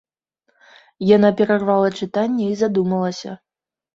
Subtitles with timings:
[1.15, 3.31] Яна перарвала чытанне і задумалася.